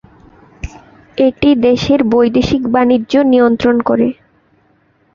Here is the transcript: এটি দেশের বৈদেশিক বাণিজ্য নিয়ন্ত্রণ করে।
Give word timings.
এটি 1.17 1.49
দেশের 1.65 1.99
বৈদেশিক 2.11 2.63
বাণিজ্য 2.73 3.13
নিয়ন্ত্রণ 3.31 3.77
করে। 3.81 4.07